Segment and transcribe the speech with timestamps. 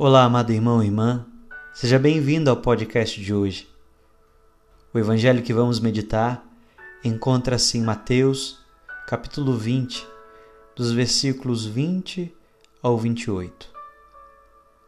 [0.00, 1.26] Olá, amado irmão e irmã,
[1.74, 3.68] seja bem-vindo ao podcast de hoje.
[4.94, 6.46] O evangelho que vamos meditar
[7.02, 8.64] encontra-se em Mateus,
[9.08, 10.06] capítulo 20,
[10.76, 12.32] dos versículos 20
[12.80, 13.68] ao 28.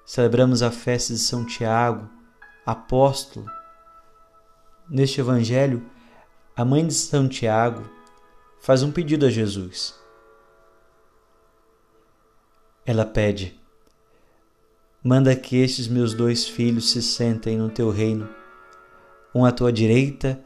[0.06, 2.08] Celebramos a festa de São Tiago,
[2.64, 3.46] apóstolo.
[4.88, 5.84] Neste evangelho,
[6.54, 7.82] a mãe de São Tiago
[8.60, 9.92] faz um pedido a Jesus.
[12.86, 13.59] Ela pede:
[15.02, 18.28] Manda que estes meus dois filhos se sentem no teu reino,
[19.34, 20.38] um à tua direita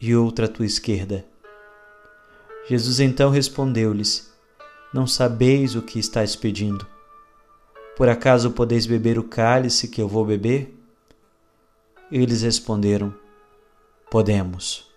[0.00, 1.24] e outro à tua esquerda.
[2.68, 4.32] Jesus então respondeu-lhes:
[4.92, 6.84] Não sabeis o que estáis pedindo.
[7.96, 10.76] Por acaso podeis beber o cálice que eu vou beber?
[12.10, 13.14] Eles responderam:
[14.10, 14.90] Podemos.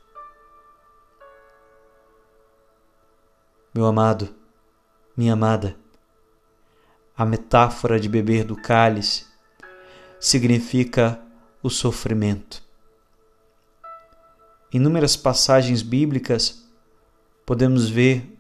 [3.71, 4.33] Meu amado,
[5.15, 5.75] minha amada,
[7.17, 9.25] a metáfora de beber do cálice
[10.19, 11.21] significa
[11.63, 12.61] o sofrimento.
[14.71, 16.65] Em inúmeras passagens bíblicas
[17.45, 18.37] podemos ver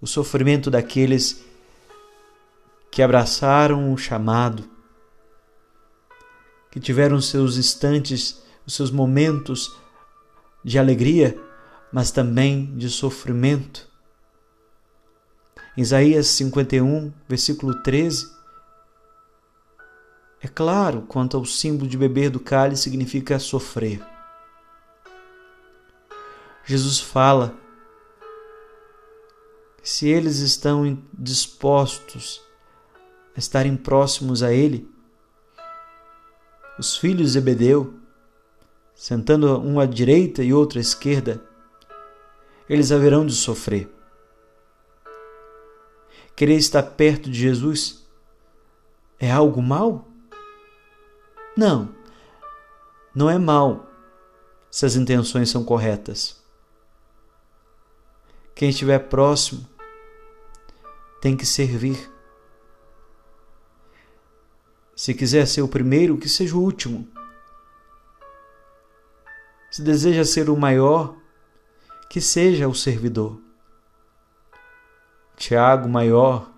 [0.00, 1.44] o sofrimento daqueles
[2.90, 4.70] que abraçaram o chamado,
[6.70, 9.76] que tiveram seus instantes, os seus momentos
[10.64, 11.38] de alegria,
[11.92, 13.93] mas também de sofrimento
[15.76, 18.32] Isaías 51, versículo 13,
[20.40, 24.00] é claro quanto ao símbolo de beber do cálice significa sofrer.
[26.64, 27.58] Jesus fala
[29.82, 32.40] que se eles estão dispostos
[33.34, 34.88] a estarem próximos a Ele,
[36.78, 37.94] os filhos de Zebedeu,
[38.94, 41.42] sentando um à direita e outro à esquerda,
[42.68, 43.92] eles haverão de sofrer.
[46.36, 48.04] Querer estar perto de Jesus
[49.18, 50.08] é algo mal?
[51.56, 51.94] Não,
[53.14, 53.88] não é mal
[54.70, 56.42] se as intenções são corretas.
[58.54, 59.68] Quem estiver próximo
[61.20, 62.10] tem que servir.
[64.96, 67.08] Se quiser ser o primeiro, que seja o último.
[69.70, 71.16] Se deseja ser o maior,
[72.10, 73.43] que seja o servidor.
[75.36, 76.50] Tiago Maior,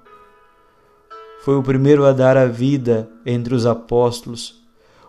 [1.40, 4.62] foi o primeiro a dar a vida entre os apóstolos,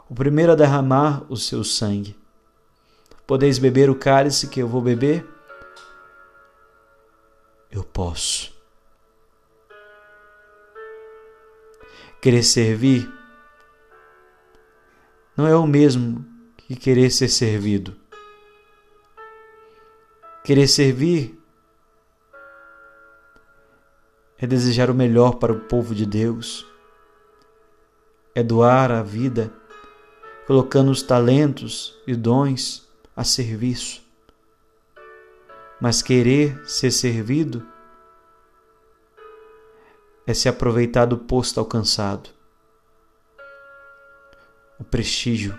[0.10, 2.16] o primeiro a derramar o seu sangue.
[3.26, 5.28] Podeis beber o cálice que eu vou beber?
[7.70, 8.56] Eu posso.
[12.22, 13.12] Querer servir
[15.36, 16.26] não é o mesmo
[16.56, 17.96] que querer ser servido.
[20.44, 21.37] Querer servir
[24.40, 26.66] é desejar o melhor para o povo de Deus,
[28.36, 29.52] é doar a vida,
[30.46, 34.02] colocando os talentos e dons a serviço.
[35.82, 37.66] Mas querer ser servido
[40.26, 42.30] é se aproveitar do posto alcançado,
[44.80, 45.58] o prestígio.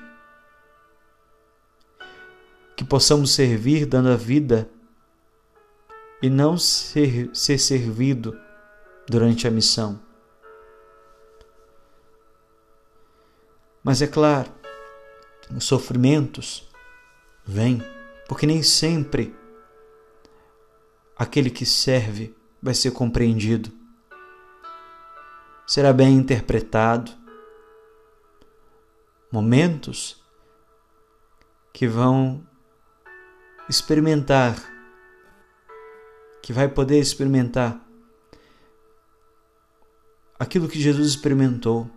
[2.77, 4.71] Que possamos servir dando a vida
[6.23, 8.39] e não ser, ser servido
[9.09, 10.01] durante a missão.
[13.83, 14.53] Mas é claro,
[15.57, 16.69] os sofrimentos
[17.45, 17.83] vêm,
[18.29, 19.35] porque nem sempre
[21.17, 23.73] aquele que serve vai ser compreendido,
[25.67, 27.17] será bem interpretado.
[29.33, 30.23] Momentos
[31.73, 32.47] que vão
[33.69, 34.57] experimentar,
[36.43, 37.88] que vai poder experimentar
[40.39, 41.91] aquilo que Jesus experimentou: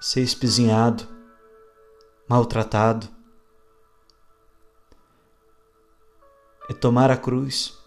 [0.00, 1.06] ser espizinhado,
[2.28, 3.08] maltratado.
[6.68, 7.78] É tomar a cruz,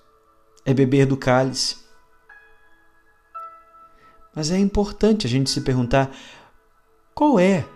[0.63, 1.85] é beber do cálice.
[4.35, 6.15] Mas é importante a gente se perguntar:
[7.13, 7.67] qual é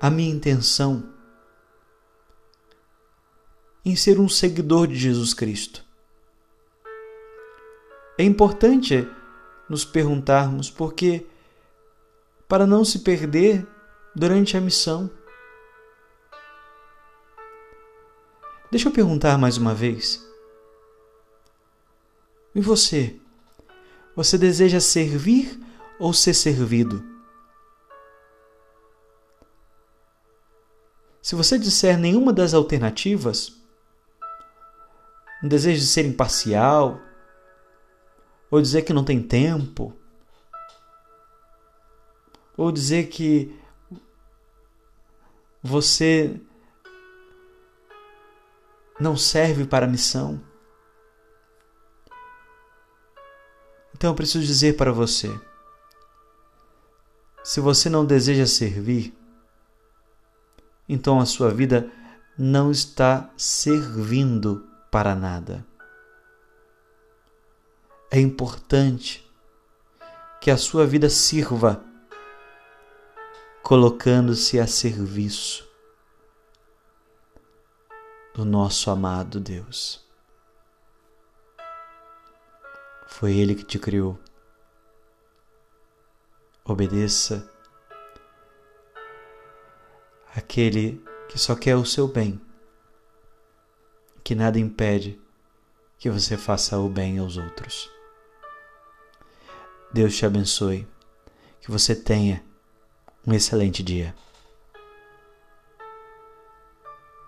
[0.00, 1.10] a minha intenção
[3.82, 5.82] em ser um seguidor de Jesus Cristo?
[8.18, 9.08] É importante
[9.68, 11.26] nos perguntarmos, porque
[12.48, 13.66] para não se perder
[14.14, 15.10] durante a missão.
[18.70, 20.24] Deixa eu perguntar mais uma vez.
[22.54, 23.16] E você?
[24.14, 25.60] Você deseja servir
[25.98, 27.04] ou ser servido?
[31.20, 33.54] Se você disser nenhuma das alternativas,
[35.42, 37.00] um desejo de ser imparcial,
[38.54, 39.92] ou dizer que não tem tempo,
[42.56, 43.52] ou dizer que
[45.60, 46.40] você
[49.00, 50.40] não serve para a missão.
[53.92, 55.28] Então eu preciso dizer para você:
[57.42, 59.12] se você não deseja servir,
[60.88, 61.90] então a sua vida
[62.38, 65.66] não está servindo para nada.
[68.14, 69.28] É importante
[70.40, 71.84] que a sua vida sirva,
[73.60, 75.68] colocando-se a serviço
[78.32, 80.00] do nosso amado Deus.
[83.08, 84.16] Foi Ele que te criou.
[86.64, 87.50] Obedeça
[90.36, 92.40] aquele que só quer o seu bem,
[94.22, 95.20] que nada impede
[95.98, 97.92] que você faça o bem aos outros.
[99.94, 100.88] Deus te abençoe,
[101.60, 102.42] que você tenha
[103.24, 104.12] um excelente dia.